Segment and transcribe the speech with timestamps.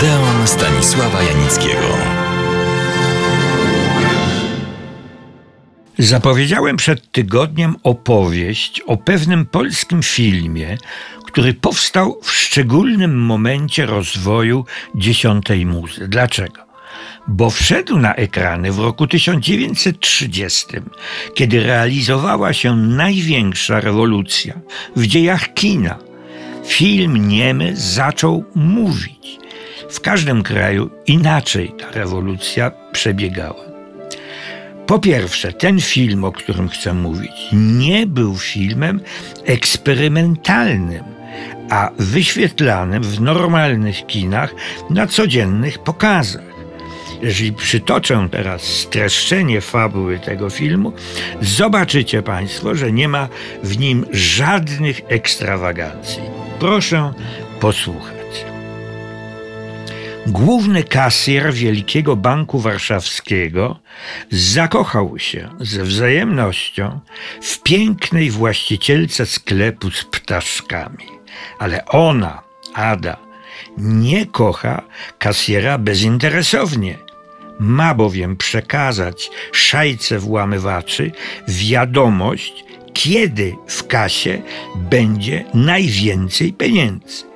[0.00, 1.88] Odeon Stanisława Janickiego.
[5.98, 10.78] Zapowiedziałem przed tygodniem opowieść o pewnym polskim filmie,
[11.26, 14.64] który powstał w szczególnym momencie rozwoju
[14.94, 16.08] dziesiątej muzy.
[16.08, 16.62] Dlaczego?
[17.28, 20.66] Bo wszedł na ekrany w roku 1930,
[21.34, 24.54] kiedy realizowała się największa rewolucja
[24.96, 25.98] w dziejach kina.
[26.66, 29.39] Film niemy zaczął mówić.
[29.90, 33.64] W każdym kraju inaczej ta rewolucja przebiegała.
[34.86, 39.00] Po pierwsze, ten film, o którym chcę mówić, nie był filmem
[39.44, 41.04] eksperymentalnym,
[41.70, 44.54] a wyświetlanym w normalnych kinach
[44.90, 46.50] na codziennych pokazach.
[47.22, 50.92] Jeżeli przytoczę teraz streszczenie fabuły tego filmu,
[51.40, 53.28] zobaczycie Państwo, że nie ma
[53.62, 56.22] w nim żadnych ekstrawagancji.
[56.58, 57.12] Proszę
[57.60, 58.19] posłuchać.
[60.30, 63.78] Główny kasjer Wielkiego Banku Warszawskiego
[64.30, 67.00] zakochał się ze wzajemnością
[67.42, 71.06] w pięknej właścicielce sklepu z ptaszkami.
[71.58, 72.42] Ale ona,
[72.74, 73.16] Ada,
[73.78, 74.82] nie kocha
[75.18, 76.98] kasjera bezinteresownie.
[77.58, 81.12] Ma bowiem przekazać szajce włamywaczy
[81.48, 84.42] wiadomość, kiedy w kasie
[84.76, 87.29] będzie najwięcej pieniędzy.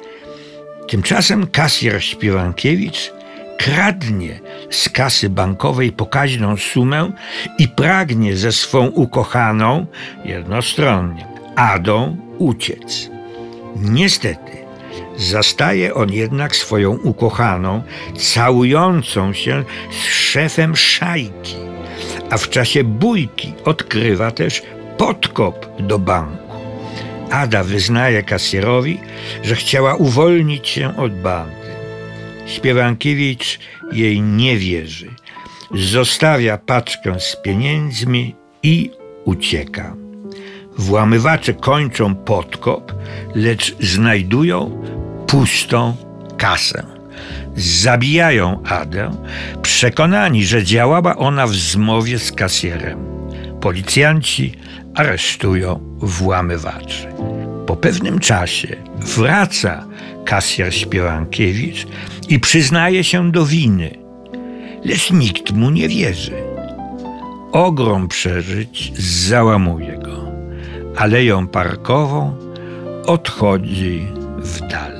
[0.89, 3.13] Tymczasem kasjer Śpiewankiewicz
[3.59, 4.41] kradnie
[4.71, 7.13] z kasy bankowej pokaźną sumę
[7.59, 9.87] i pragnie ze swą ukochaną,
[10.25, 11.27] jednostronnie,
[11.57, 13.11] Adą uciec.
[13.77, 14.53] Niestety,
[15.17, 17.83] zastaje on jednak swoją ukochaną,
[18.19, 21.57] całującą się z szefem szajki,
[22.31, 24.63] a w czasie bójki odkrywa też
[24.99, 26.44] podkop do banku.
[27.35, 29.01] Ada wyznaje kasjerowi,
[29.43, 31.75] że chciała uwolnić się od bandy.
[32.47, 33.59] Śpiewankiewicz
[33.93, 35.11] jej nie wierzy.
[35.75, 38.91] Zostawia paczkę z pieniędzmi i
[39.25, 39.97] ucieka.
[40.79, 42.93] Włamywacze kończą podkop,
[43.35, 44.83] lecz znajdują
[45.27, 45.97] pustą
[46.39, 46.87] kasę.
[47.57, 49.11] Zabijają Adę,
[49.63, 53.05] przekonani, że działała ona w zmowie z kasjerem.
[53.61, 54.55] Policjanci
[54.95, 57.15] aresztują włamywaczy.
[57.85, 58.77] Pewnym czasie
[59.17, 59.87] wraca
[60.25, 61.87] kasjer Śpiewankiewicz
[62.29, 63.99] i przyznaje się do winy,
[64.85, 66.33] lecz nikt mu nie wierzy.
[67.53, 70.25] Ogrom przeżyć załamuje go.
[70.97, 72.37] Aleją parkową
[73.07, 74.07] odchodzi
[74.37, 74.93] w dal.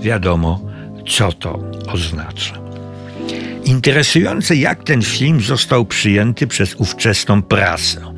[0.00, 0.60] Wiadomo,
[1.08, 1.58] co to
[1.92, 2.54] oznacza.
[3.64, 8.14] Interesujące, jak ten film został przyjęty przez ówczesną prasę.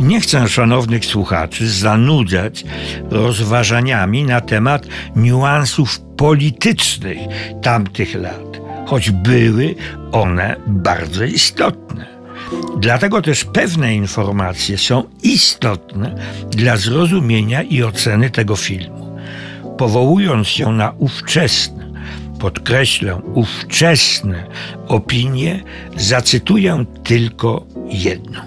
[0.00, 2.64] Nie chcę szanownych słuchaczy zanudzać
[3.10, 7.18] rozważaniami na temat niuansów politycznych
[7.62, 9.74] tamtych lat, choć były
[10.12, 12.06] one bardzo istotne.
[12.78, 16.14] Dlatego też pewne informacje są istotne
[16.50, 19.18] dla zrozumienia i oceny tego filmu.
[19.78, 21.93] Powołując się na ówczesne,
[22.44, 24.46] podkreślę, ówczesne
[24.88, 25.62] opinie,
[25.96, 28.40] zacytuję tylko jedną.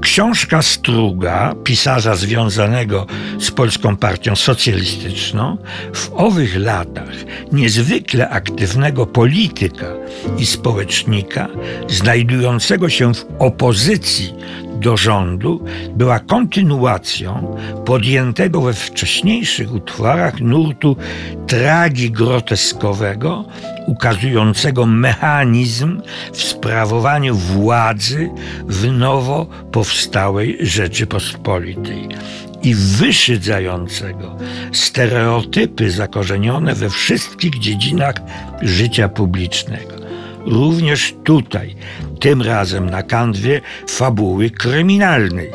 [0.00, 3.06] Książka Struga, pisarza związanego
[3.40, 5.56] z Polską Partią Socjalistyczną,
[5.94, 7.14] w owych latach
[7.52, 9.86] niezwykle aktywnego polityka
[10.38, 11.48] i społecznika,
[11.88, 14.34] znajdującego się w opozycji
[14.82, 15.64] do rządu,
[15.96, 20.96] była kontynuacją podjętego we wcześniejszych utworach nurtu
[21.46, 23.44] tragi groteskowego,
[23.86, 28.30] ukazującego mechanizm w sprawowaniu władzy
[28.68, 32.08] w nowo powstałej Rzeczypospolitej
[32.62, 34.36] i wyszydzającego
[34.72, 38.14] stereotypy zakorzenione we wszystkich dziedzinach
[38.62, 40.01] życia publicznego.
[40.46, 41.76] Również tutaj,
[42.20, 45.50] tym razem na kanwie fabuły kryminalnej.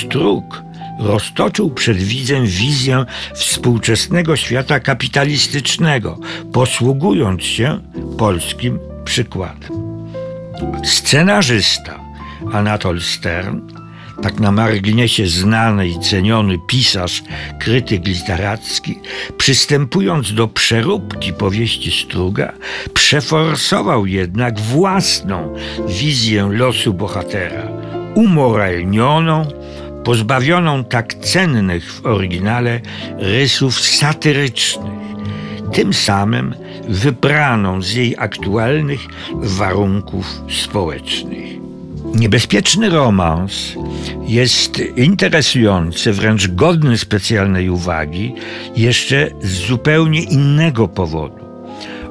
[0.00, 0.62] Struk
[1.00, 3.04] roztoczył przed widzem wizję
[3.34, 6.18] współczesnego świata kapitalistycznego,
[6.52, 7.80] posługując się
[8.18, 9.70] polskim przykładem.
[10.84, 12.00] Scenarzysta
[12.52, 13.60] Anatol Stern,
[14.22, 17.22] tak na marginesie znany i ceniony pisarz,
[17.60, 18.98] krytyk literacki,
[19.36, 22.52] przystępując do przeróbki powieści Struga,
[22.94, 25.54] przeforsował jednak własną
[25.88, 27.68] wizję losu bohatera,
[28.14, 29.46] umoralnioną,
[30.04, 32.80] pozbawioną tak cennych w oryginale
[33.18, 35.04] rysów satyrycznych,
[35.72, 36.54] tym samym
[36.88, 39.00] wypraną z jej aktualnych
[39.34, 41.53] warunków społecznych.
[42.04, 43.74] Niebezpieczny romans
[44.26, 48.34] jest interesujący, wręcz godny specjalnej uwagi,
[48.76, 51.44] jeszcze z zupełnie innego powodu.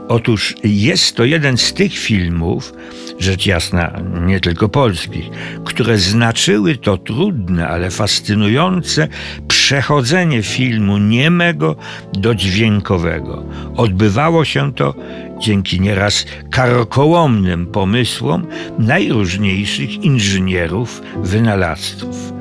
[0.08, 2.74] Otóż jest to jeden z tych filmów,
[3.20, 5.30] rzecz jasna nie tylko polskich,
[5.66, 9.08] które znaczyły to trudne, ale fascynujące
[9.48, 11.76] przechodzenie filmu niemego
[12.14, 13.44] do dźwiękowego.
[13.76, 14.96] Odbywało się to
[15.44, 18.48] dzięki nieraz karkołomnym pomysłom
[18.80, 22.34] najróżniejszych inżynierów, wynalazców.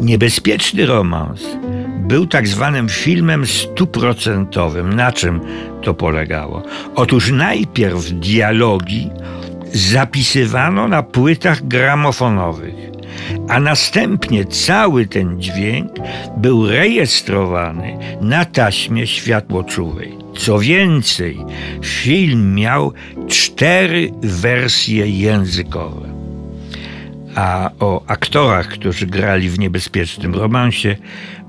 [0.00, 1.42] Niebezpieczny romans
[1.98, 4.92] był tak zwanym filmem stuprocentowym.
[4.92, 5.40] Na czym
[5.82, 6.62] to polegało?
[6.94, 9.10] Otóż najpierw dialogi
[9.72, 12.74] zapisywano na płytach gramofonowych,
[13.48, 15.92] a następnie cały ten dźwięk
[16.36, 20.19] był rejestrowany na taśmie światłoczułej.
[20.40, 21.38] Co więcej,
[21.82, 22.92] film miał
[23.28, 26.08] cztery wersje językowe.
[27.34, 30.96] A o aktorach, którzy grali w niebezpiecznym romansie,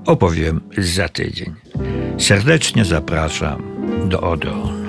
[0.05, 1.53] opowiem za tydzień.
[2.17, 3.63] Serdecznie zapraszam
[4.09, 4.80] do Odeon.